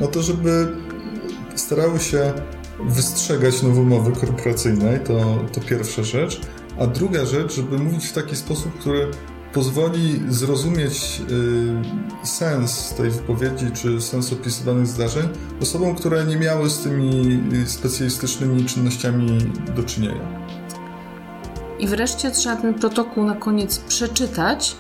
[0.03, 0.77] o to, żeby
[1.55, 2.33] starały się
[2.87, 6.41] wystrzegać nowomowy korporacyjnej, to, to pierwsza rzecz.
[6.79, 9.11] A druga rzecz, żeby mówić w taki sposób, który
[9.53, 11.23] pozwoli zrozumieć
[12.23, 15.29] y, sens tej wypowiedzi, czy sens opisywanych zdarzeń
[15.61, 19.39] osobom, które nie miały z tymi y, specjalistycznymi czynnościami
[19.77, 20.43] do czynienia.
[21.79, 24.77] I wreszcie trzeba ten protokół na koniec przeczytać,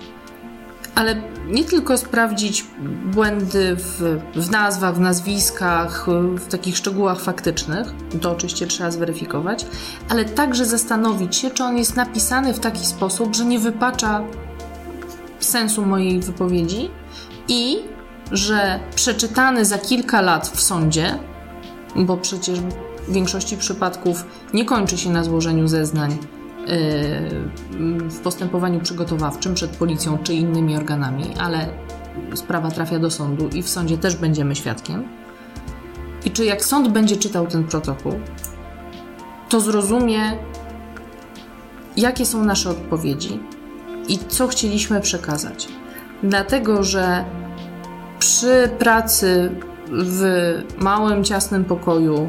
[0.94, 2.64] ale nie tylko sprawdzić
[3.05, 7.88] błędy w, w nazwach, w nazwiskach, w takich szczegółach faktycznych,
[8.20, 9.66] to oczywiście trzeba zweryfikować,
[10.09, 14.22] ale także zastanowić się, czy on jest napisany w taki sposób, że nie wypacza
[15.40, 16.90] sensu mojej wypowiedzi
[17.48, 17.78] i
[18.33, 21.18] że przeczytany za kilka lat w sądzie,
[21.96, 22.61] bo przecież
[23.09, 24.24] w większości przypadków
[24.55, 26.18] nie kończy się na złożeniu zeznań
[28.09, 31.68] w postępowaniu przygotowawczym przed policją czy innymi organami, ale
[32.35, 35.05] sprawa trafia do sądu i w sądzie też będziemy świadkiem.
[36.25, 38.12] I czy jak sąd będzie czytał ten protokół,
[39.48, 40.20] to zrozumie,
[41.96, 43.40] jakie są nasze odpowiedzi
[44.09, 45.68] i co chcieliśmy przekazać.
[46.22, 47.25] Dlatego, że
[48.18, 49.51] przy pracy
[49.90, 50.22] w
[50.79, 52.29] małym, ciasnym pokoju,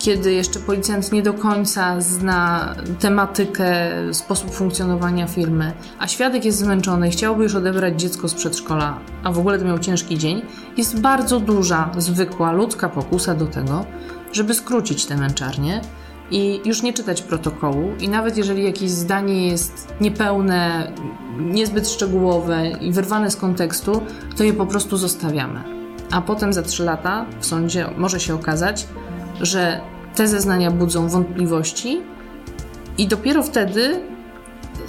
[0.00, 7.10] kiedy jeszcze policjant nie do końca zna tematykę, sposób funkcjonowania firmy, a świadek jest zmęczony
[7.10, 10.42] chciałby już odebrać dziecko z przedszkola, a w ogóle to miał ciężki dzień,
[10.76, 13.84] jest bardzo duża, zwykła ludzka pokusa do tego,
[14.32, 15.80] żeby skrócić tę męczarnię
[16.30, 17.92] i już nie czytać protokołu.
[18.00, 20.92] I nawet jeżeli jakieś zdanie jest niepełne,
[21.38, 24.02] niezbyt szczegółowe i wyrwane z kontekstu,
[24.36, 25.60] to je po prostu zostawiamy.
[26.10, 28.86] A potem za trzy lata w sądzie może się okazać,
[29.40, 29.80] że
[30.14, 32.02] te zeznania budzą wątpliwości
[32.98, 34.00] i dopiero wtedy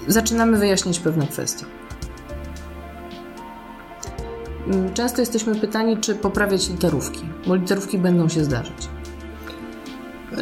[0.08, 1.66] zaczynamy wyjaśniać pewne kwestie.
[4.94, 8.90] Często jesteśmy pytani, czy poprawiać literówki, bo literówki będą się zdarzać.
[10.32, 10.38] Yy,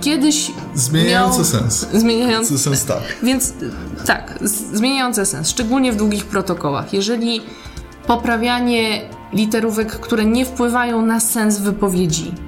[0.00, 1.44] Kiedyś Zmieniające miał...
[1.44, 1.86] sens.
[1.92, 3.02] Zmieniający Sens tak.
[3.22, 3.54] Więc
[4.06, 4.38] tak,
[4.72, 6.92] zmieniające sens, szczególnie w długich protokołach.
[6.92, 7.40] Jeżeli
[8.06, 12.45] poprawianie literówek, które nie wpływają na sens wypowiedzi, e,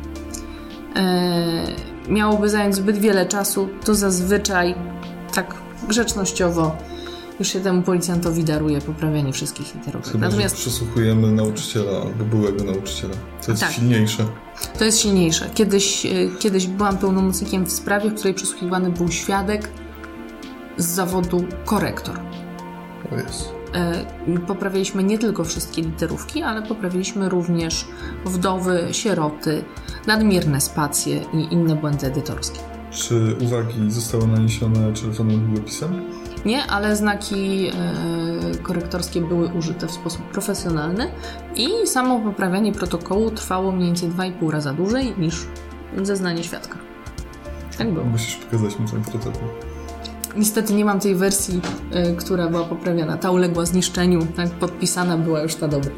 [2.09, 4.75] miałoby zająć zbyt wiele czasu, to zazwyczaj
[5.35, 5.55] tak
[5.89, 6.77] grzecznościowo
[7.39, 10.09] już się temu policjantowi daruje poprawianie wszystkich literówek.
[10.13, 13.15] Chyba, Natomiast przesłuchujemy nauczyciela albo byłego nauczyciela.
[13.47, 13.73] To jest Tak.
[13.73, 14.25] silniejsze.
[14.79, 15.51] to jest silniejsze.
[15.55, 19.69] Kiedyś, e, kiedyś byłam pełnomocnikiem w sprawie, w której przesłuchiwany był świadek
[20.77, 22.21] z zawodu korektor.
[23.13, 23.58] O jest.
[23.75, 24.05] E,
[24.47, 27.85] Poprawialiśmy nie tylko wszystkie literówki, ale poprawiliśmy również
[28.25, 29.65] wdowy, sieroty,
[30.07, 32.59] nadmierne spacje i inne błędy edytorskie.
[32.91, 36.05] Czy uwagi zostały naniesione czerwonym długopisem?
[36.45, 41.11] Nie, ale znaki e, korektorskie były użyte w sposób profesjonalny
[41.57, 45.47] i samo poprawianie protokołu trwało mniej więcej 2,5 raza dłużej niż
[46.03, 46.79] zeznanie świadka.
[47.79, 48.05] Tak było.
[48.05, 49.68] Musisz pokazać mi ten protokół.
[50.37, 51.61] Niestety nie mam tej wersji,
[51.93, 53.17] e, która była poprawiana.
[53.17, 55.91] Ta uległa zniszczeniu, tak podpisana była już ta dobra.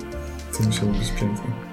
[0.58, 1.70] To musiało być piękne.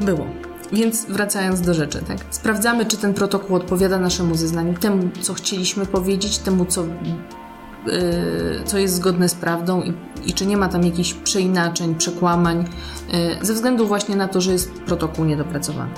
[0.00, 0.26] Było.
[0.72, 2.18] Więc wracając do rzeczy, tak?
[2.30, 6.90] Sprawdzamy, czy ten protokół odpowiada naszemu zeznaniu, temu, co chcieliśmy powiedzieć, temu, co, yy,
[8.64, 9.92] co jest zgodne z prawdą i,
[10.26, 12.64] i czy nie ma tam jakichś przeinaczeń, przekłamań,
[13.12, 15.90] yy, ze względu właśnie na to, że jest protokół niedopracowany.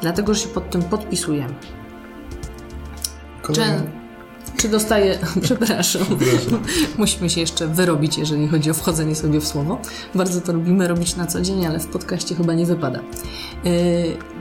[0.00, 1.54] Dlatego, że się pod tym podpisujemy.
[3.42, 4.05] Kolejny.
[4.56, 6.02] Czy dostaję, przepraszam,
[6.98, 9.78] musimy się jeszcze wyrobić, jeżeli chodzi o wchodzenie sobie w słowo.
[10.14, 13.00] Bardzo to lubimy robić na co dzień, ale w podcaście chyba nie wypada.
[13.64, 13.72] Yy,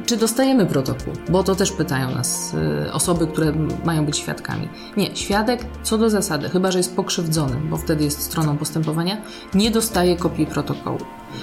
[0.06, 1.13] czy dostajemy protokół?
[1.30, 3.54] Bo to też pytają nas yy, osoby, które
[3.86, 4.69] mają być świadkami.
[4.97, 9.17] Nie, świadek co do zasady, chyba że jest pokrzywdzony, bo wtedy jest stroną postępowania,
[9.54, 10.99] nie dostaje kopii protokołu.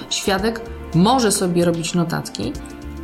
[0.09, 0.61] Świadek
[0.95, 2.53] może sobie robić notatki,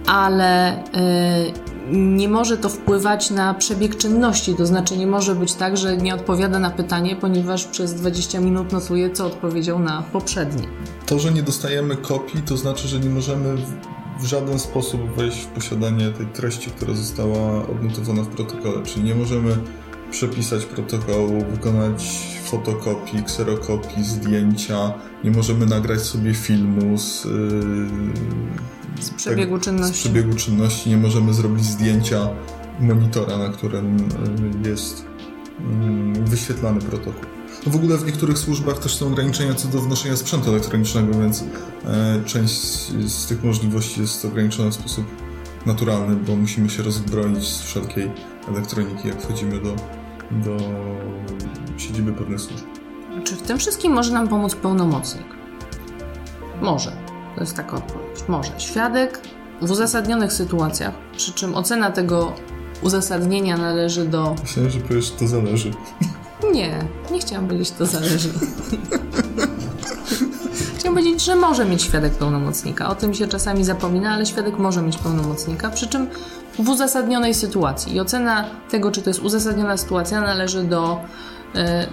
[0.07, 4.55] ale y, nie może to wpływać na przebieg czynności.
[4.55, 8.71] To znaczy, nie może być tak, że nie odpowiada na pytanie, ponieważ przez 20 minut
[8.71, 10.67] notuje, co odpowiedział na poprzednie.
[11.05, 13.55] To, że nie dostajemy kopii, to znaczy, że nie możemy
[14.19, 18.85] w, żaden sposób wejść w posiadanie tej treści, która została odnotowana w protokole.
[18.85, 19.57] Czyli nie możemy
[20.11, 27.31] przepisać protokołu, wykonać fotokopii, kserokopii, zdjęcia, nie możemy nagrać sobie filmu z, yy,
[28.99, 29.97] Z przebiegu tak, czynności.
[29.97, 32.29] Z przebiegu czynności nie możemy zrobić zdjęcia
[32.79, 33.97] monitora, na którym
[34.63, 35.05] yy, jest
[36.15, 37.23] yy, wyświetlany protokół.
[37.65, 41.43] No w ogóle w niektórych służbach też są ograniczenia co do wnoszenia sprzętu elektronicznego, więc
[41.85, 45.05] e, część z, z tych możliwości jest ograniczona w sposób
[45.65, 48.11] naturalny, bo musimy się rozbroić z wszelkiej
[48.47, 49.75] elektroniki, jak wchodzimy do,
[50.31, 50.57] do
[51.77, 52.65] siedziby pewnych służb.
[53.23, 55.25] Czy w tym wszystkim może nam pomóc pełnomocnik?
[56.61, 57.08] Może.
[57.35, 58.23] To jest taka odpowiedź.
[58.27, 58.51] Może.
[58.57, 59.19] Świadek
[59.61, 62.33] w uzasadnionych sytuacjach, przy czym ocena tego
[62.81, 65.71] uzasadnienia należy do Myślałem, że powiesz, to zależy.
[66.53, 66.79] Nie,
[67.11, 68.29] nie chciałam powiedzieć, to zależy.
[70.77, 72.89] Chciałam powiedzieć, że może mieć świadek pełnomocnika.
[72.89, 76.07] O tym się czasami zapomina, ale świadek może mieć pełnomocnika, przy czym
[76.59, 77.95] w uzasadnionej sytuacji.
[77.95, 80.99] I ocena tego, czy to jest uzasadniona sytuacja, należy do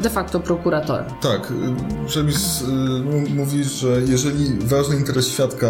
[0.03, 1.05] de facto prokuratora.
[1.05, 5.69] Tak, y, przepis m- mówi, że jeżeli ważny interes świadka,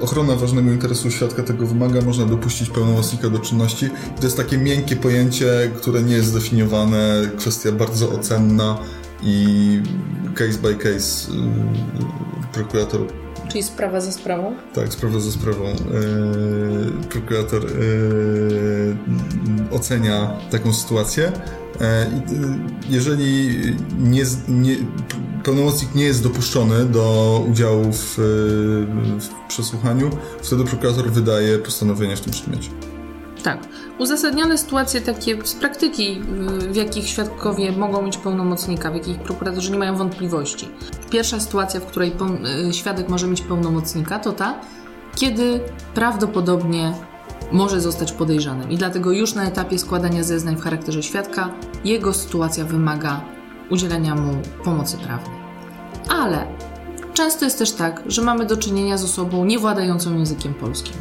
[0.00, 3.90] ochrona ważnego interesu świadka tego wymaga, można dopuścić pełnomocnika do czynności.
[4.20, 8.78] To jest takie miękkie pojęcie, które nie jest zdefiniowane, kwestia bardzo ocenna
[9.22, 9.82] i
[10.34, 11.30] case by case
[12.52, 13.00] prokurator
[13.48, 14.54] Czyli sprawa za sprawą?
[14.74, 15.64] tak, sprawa za sprawą.
[15.64, 15.76] Yy,
[17.08, 18.96] prokurator yy,
[19.70, 21.32] ocenia taką sytuację.
[21.80, 23.58] E, yy, jeżeli
[23.98, 24.76] nie, nie,
[25.44, 30.10] pełnomocnik nie jest dopuszczony do udziału w, yy, w przesłuchaniu,
[30.42, 32.70] wtedy prokurator wydaje postanowienie w tym przedmiocie.
[33.42, 33.58] Tak.
[33.98, 36.22] Uzasadnione sytuacje takie z praktyki,
[36.62, 40.68] y, w jakich świadkowie mogą mieć pełnomocnika, w jakich prokuratorzy nie mają wątpliwości.
[41.10, 42.12] Pierwsza sytuacja, w której
[42.68, 44.60] y, świadek może mieć pełnomocnika, to ta,
[45.16, 45.60] kiedy
[45.94, 46.92] prawdopodobnie
[47.52, 48.70] może zostać podejrzanym.
[48.70, 51.50] I dlatego już na etapie składania zeznań w charakterze świadka
[51.84, 53.20] jego sytuacja wymaga
[53.70, 54.32] udzielenia mu
[54.64, 55.38] pomocy prawnej.
[56.08, 56.46] Ale
[57.14, 60.96] często jest też tak, że mamy do czynienia z osobą niewładającą językiem polskim.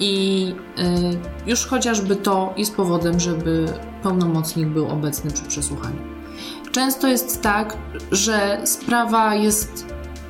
[0.00, 3.66] I y, już chociażby to jest powodem, żeby
[4.02, 5.98] pełnomocnik był obecny przy przesłuchaniu.
[6.72, 7.76] Często jest tak,
[8.12, 9.86] że sprawa jest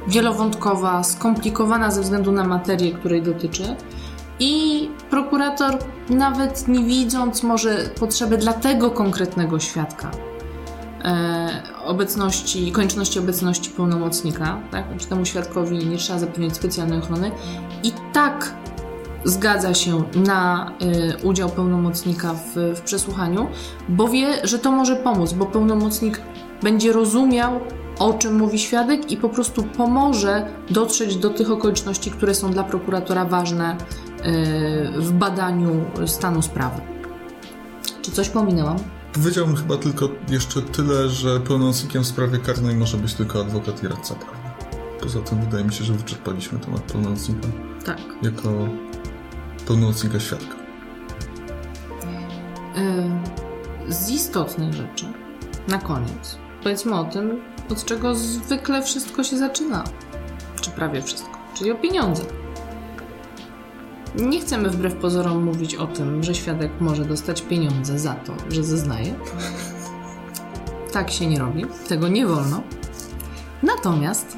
[0.08, 3.76] wielowątkowa, skomplikowana ze względu na materię, której dotyczy,
[4.40, 5.78] i prokurator,
[6.10, 10.10] nawet nie widząc może potrzeby dla tego konkretnego świadka,
[11.04, 14.84] e, obecności, konieczności obecności pełnomocnika, tak?
[14.98, 17.30] Czy temu świadkowi nie trzeba zapewniać specjalnej ochrony,
[17.82, 18.54] i tak
[19.24, 20.72] zgadza się na
[21.22, 23.46] y, udział pełnomocnika w, w przesłuchaniu,
[23.88, 26.20] bo wie, że to może pomóc, bo pełnomocnik
[26.62, 27.60] będzie rozumiał
[27.98, 32.64] o czym mówi świadek i po prostu pomoże dotrzeć do tych okoliczności, które są dla
[32.64, 33.76] prokuratora ważne
[34.98, 36.80] w badaniu stanu sprawy.
[38.02, 38.76] Czy coś pominęłam?
[39.12, 43.88] Powiedziałbym chyba tylko jeszcze tyle, że pełnomocnikiem w sprawie karnej może być tylko adwokat i
[43.88, 44.40] radca prawny.
[45.00, 47.48] Poza tym wydaje mi się, że wyczerpaliśmy temat pełnomocnika
[47.84, 47.98] Tak.
[48.22, 48.50] jako
[49.66, 50.54] pełnomocnika świadka.
[53.86, 55.06] Yy, z istotnych rzeczy,
[55.68, 57.40] na koniec, powiedzmy o tym,
[57.70, 59.84] od czego zwykle wszystko się zaczyna.
[60.60, 62.22] Czy prawie wszystko, czyli o pieniądze.
[64.18, 68.64] Nie chcemy wbrew pozorom mówić o tym, że świadek może dostać pieniądze za to, że
[68.64, 69.14] zeznaje.
[70.92, 72.62] Tak się nie robi, tego nie wolno.
[73.62, 74.36] Natomiast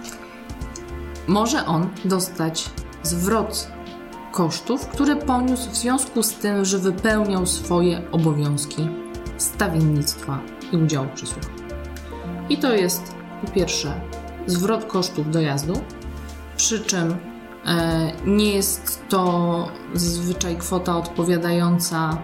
[1.26, 2.70] może on dostać
[3.02, 3.68] zwrot
[4.32, 8.88] kosztów, które poniósł w związku z tym, że wypełniał swoje obowiązki
[9.38, 10.40] stawiennictwa
[10.72, 11.50] i udziału w przysłuchu.
[12.48, 13.14] I to jest
[13.44, 14.00] po pierwsze
[14.46, 15.80] zwrot kosztów dojazdu,
[16.56, 17.31] przy czym
[18.26, 22.18] nie jest to zazwyczaj kwota odpowiadająca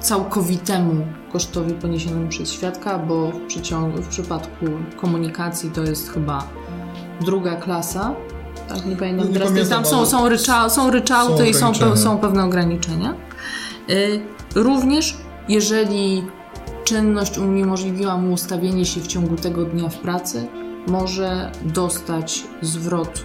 [0.00, 4.66] całkowitemu kosztowi poniesionemu przez świadka, bo w, przyciągu, w przypadku
[4.96, 6.48] komunikacji to jest chyba
[7.20, 8.14] druga klasa.
[8.68, 11.96] Tak, nie pamiętam Nie pamiętam, Tam są, są, rycza, są ryczałty są i są, pe,
[11.96, 13.14] są pewne ograniczenia.
[13.90, 14.20] Y,
[14.54, 15.16] również
[15.48, 16.24] jeżeli
[16.84, 20.48] czynność uniemożliwiła mu ustawienie się w ciągu tego dnia w pracy,
[20.86, 23.24] może dostać zwrot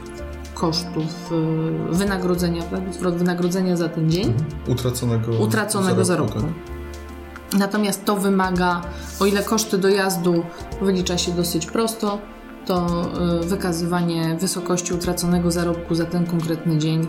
[0.62, 1.32] kosztów
[1.92, 2.94] y, wynagrodzenia, tak?
[2.94, 4.34] zwrot wynagrodzenia za ten dzień
[4.68, 6.40] Utraconego, utraconego zarobku.
[6.42, 6.50] tak.
[7.60, 8.82] Natomiast to wymaga,
[9.20, 10.44] o ile koszty dojazdu
[10.82, 12.18] wylicza się dosyć prosto,
[12.66, 12.88] to
[13.44, 17.06] y, wykazywanie wysokości utraconego zarobku za ten konkretny dzień y,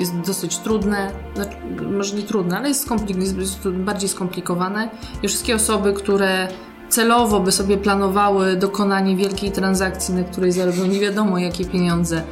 [0.00, 1.56] jest dosyć trudne, znaczy,
[1.98, 4.90] może nie trudne, ale jest, skomplik- jest bardziej skomplikowane.
[5.22, 6.48] I wszystkie osoby, które
[6.88, 12.22] celowo by sobie planowały dokonanie wielkiej transakcji, na której zarobią nie wiadomo jakie pieniądze,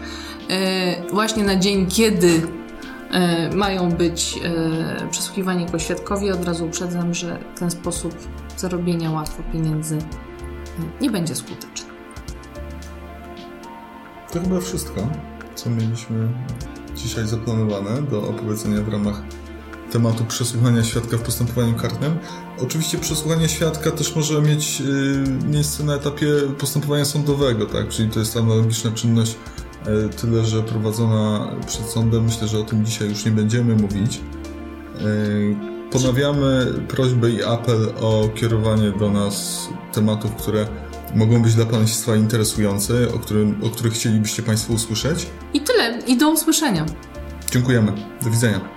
[1.11, 2.40] y, właśnie na dzień, kiedy
[3.11, 6.34] e, mają być e, przesłuchiwani jako świadkowie.
[6.34, 8.14] Od razu uprzedzam, że ten sposób
[8.57, 10.00] zarobienia łatwo pieniędzy e,
[11.00, 11.94] nie będzie skuteczny.
[14.32, 15.09] To chyba wszystko,
[15.55, 16.28] co mieliśmy
[16.96, 19.22] dzisiaj zaplanowane do opowiedzenia w ramach
[19.95, 22.18] tematu przesłuchania świadka w postępowaniu karnym.
[22.59, 26.26] Oczywiście przesłuchanie świadka też może mieć y, miejsce na etapie
[26.59, 27.88] postępowania sądowego, tak?
[27.88, 29.36] Czyli to jest analogiczna czynność,
[29.86, 32.24] y, tyle że prowadzona przed sądem.
[32.24, 34.20] Myślę, że o tym dzisiaj już nie będziemy mówić.
[35.01, 35.57] Y,
[35.92, 40.66] Ponawiamy prośbę i apel o kierowanie do nas tematów, które
[41.14, 45.26] mogą być dla Państwa interesujące, o, którym, o których chcielibyście Państwo usłyszeć.
[45.53, 45.99] I tyle.
[46.07, 46.86] I do usłyszenia.
[47.51, 47.92] Dziękujemy.
[48.22, 48.74] Do widzenia.